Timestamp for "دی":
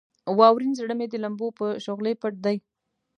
2.45-2.57